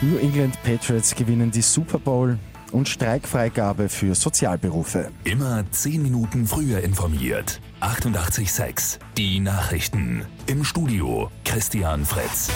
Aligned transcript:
New 0.00 0.16
England 0.18 0.56
Patriots 0.62 1.12
gewinnen 1.12 1.50
die 1.50 1.60
Super 1.60 1.98
Bowl 1.98 2.38
und 2.70 2.88
Streikfreigabe 2.88 3.88
für 3.88 4.14
Sozialberufe. 4.14 5.10
Immer 5.24 5.64
10 5.68 6.02
Minuten 6.02 6.46
früher 6.46 6.80
informiert. 6.84 7.60
88.6 7.80 9.00
Die 9.16 9.40
Nachrichten. 9.40 10.24
Im 10.46 10.62
Studio 10.62 11.32
Christian 11.44 12.04
Fritz. 12.04 12.48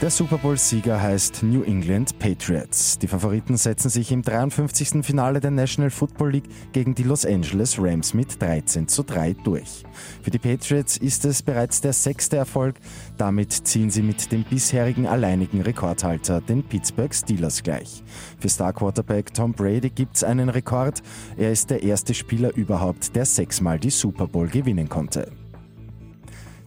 Der 0.00 0.08
Super 0.08 0.38
Bowl-Sieger 0.38 0.98
heißt 0.98 1.42
New 1.42 1.62
England 1.62 2.18
Patriots. 2.18 2.98
Die 2.98 3.06
Favoriten 3.06 3.58
setzen 3.58 3.90
sich 3.90 4.10
im 4.12 4.22
53. 4.22 5.04
Finale 5.04 5.40
der 5.40 5.50
National 5.50 5.90
Football 5.90 6.30
League 6.30 6.48
gegen 6.72 6.94
die 6.94 7.02
Los 7.02 7.26
Angeles 7.26 7.78
Rams 7.78 8.14
mit 8.14 8.40
13 8.40 8.88
zu 8.88 9.02
3 9.02 9.34
durch. 9.44 9.84
Für 10.22 10.30
die 10.30 10.38
Patriots 10.38 10.96
ist 10.96 11.26
es 11.26 11.42
bereits 11.42 11.82
der 11.82 11.92
sechste 11.92 12.38
Erfolg. 12.38 12.76
Damit 13.18 13.52
ziehen 13.52 13.90
sie 13.90 14.00
mit 14.00 14.32
dem 14.32 14.42
bisherigen 14.44 15.06
alleinigen 15.06 15.60
Rekordhalter, 15.60 16.40
den 16.40 16.62
Pittsburgh 16.62 17.14
Steelers, 17.14 17.62
gleich. 17.62 18.02
Für 18.38 18.48
Star 18.48 18.72
Quarterback 18.72 19.34
Tom 19.34 19.52
Brady 19.52 19.90
gibt 19.90 20.16
es 20.16 20.24
einen 20.24 20.48
Rekord. 20.48 21.02
Er 21.36 21.52
ist 21.52 21.68
der 21.68 21.82
erste 21.82 22.14
Spieler 22.14 22.56
überhaupt, 22.56 23.14
der 23.14 23.26
sechsmal 23.26 23.78
die 23.78 23.90
Super 23.90 24.26
Bowl 24.26 24.48
gewinnen 24.48 24.88
konnte. 24.88 25.30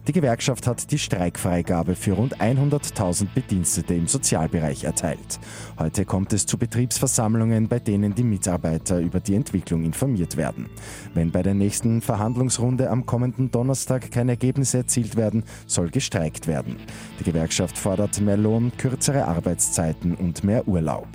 Die 0.06 0.12
Gewerkschaft 0.12 0.66
hat 0.66 0.90
die 0.90 0.98
Streikfreigabe 0.98 1.94
für 1.94 2.12
rund 2.12 2.38
100.000 2.38 3.28
Bedienstete 3.34 3.94
im 3.94 4.06
Sozialbereich 4.06 4.84
erteilt. 4.84 5.40
Heute 5.78 6.04
kommt 6.04 6.34
es 6.34 6.44
zu 6.44 6.58
Betriebsversammlungen, 6.58 7.68
bei 7.68 7.78
denen 7.78 8.14
die 8.14 8.22
Mitarbeiter 8.22 8.98
über 9.00 9.20
die 9.20 9.34
Entwicklung 9.34 9.82
informiert 9.82 10.36
werden. 10.36 10.68
Wenn 11.14 11.30
bei 11.30 11.42
der 11.42 11.54
nächsten 11.54 12.02
Verhandlungsrunde 12.02 12.90
am 12.90 13.06
kommenden 13.06 13.50
Donnerstag 13.50 14.10
keine 14.10 14.32
Ergebnisse 14.32 14.78
erzielt 14.78 15.16
werden, 15.16 15.42
soll 15.66 15.88
gestreikt 15.88 16.46
werden. 16.46 16.76
Die 17.18 17.24
Gewerkschaft 17.24 17.78
fordert 17.78 18.20
mehr 18.20 18.36
Lohn, 18.36 18.72
kürzere 18.76 19.26
Arbeitszeiten 19.26 20.16
und 20.16 20.44
mehr 20.44 20.68
Urlaub. 20.68 21.08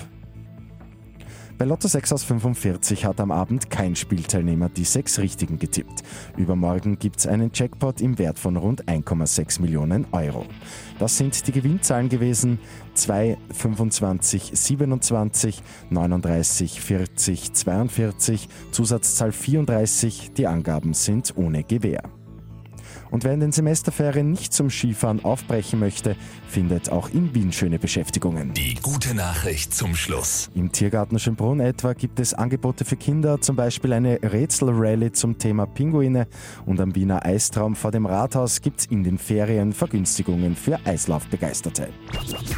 Bei 1.59 1.65
Lotto 1.65 1.89
6 1.89 2.13
aus 2.13 2.23
45 2.23 3.03
hat 3.03 3.19
am 3.19 3.31
Abend 3.31 3.69
kein 3.69 3.93
Spielteilnehmer 3.93 4.69
die 4.69 4.85
sechs 4.85 5.19
Richtigen 5.19 5.59
getippt. 5.59 6.03
Übermorgen 6.37 6.97
gibt 6.97 7.17
es 7.17 7.27
einen 7.27 7.51
Jackpot 7.53 7.99
im 7.99 8.17
Wert 8.17 8.39
von 8.39 8.55
rund 8.55 8.85
1,6 8.85 9.61
Millionen 9.61 10.07
Euro. 10.13 10.45
Das 10.99 11.17
sind 11.17 11.45
die 11.47 11.51
Gewinnzahlen 11.51 12.07
gewesen 12.07 12.59
2, 12.93 13.37
25, 13.51 14.51
27, 14.53 15.61
39, 15.89 16.79
40, 16.79 17.51
42, 17.51 18.47
Zusatzzahl 18.71 19.33
34. 19.33 20.31
Die 20.37 20.47
Angaben 20.47 20.93
sind 20.93 21.33
ohne 21.35 21.65
Gewähr. 21.65 22.03
Und 23.11 23.23
wer 23.23 23.33
in 23.33 23.39
den 23.39 23.51
Semesterferien 23.51 24.31
nicht 24.31 24.53
zum 24.53 24.69
Skifahren 24.69 25.23
aufbrechen 25.23 25.79
möchte, 25.79 26.15
findet 26.47 26.91
auch 26.91 27.09
in 27.09 27.33
Wien 27.33 27.51
schöne 27.51 27.79
Beschäftigungen. 27.79 28.53
Die 28.53 28.75
gute 28.75 29.13
Nachricht 29.13 29.73
zum 29.73 29.95
Schluss. 29.95 30.49
Im 30.55 30.71
Tiergarten 30.71 31.19
Schönbrunn 31.19 31.59
etwa 31.59 31.93
gibt 31.93 32.19
es 32.19 32.33
Angebote 32.33 32.85
für 32.85 32.97
Kinder, 32.97 33.41
zum 33.41 33.55
Beispiel 33.55 33.93
eine 33.93 34.19
Rätselrallye 34.21 35.11
zum 35.11 35.37
Thema 35.37 35.65
Pinguine 35.65 36.27
und 36.65 36.79
am 36.79 36.95
Wiener 36.95 37.25
Eistraum 37.25 37.75
vor 37.75 37.91
dem 37.91 38.05
Rathaus 38.05 38.61
gibt 38.61 38.81
es 38.81 38.85
in 38.87 39.03
den 39.03 39.17
Ferien 39.17 39.73
Vergünstigungen 39.73 40.55
für 40.55 40.79
Eislaufbegeisterte. 40.85 41.89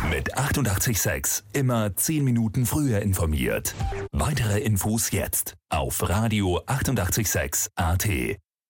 Mit 0.09 0.37
886 0.37 1.43
immer 1.53 1.95
10 1.95 2.23
Minuten 2.23 2.65
früher 2.65 3.01
informiert. 3.01 3.75
Weitere 4.11 4.59
Infos 4.59 5.11
jetzt 5.11 5.55
auf 5.69 6.07
Radio 6.07 6.61
886 6.65 7.69
AT. 7.75 8.07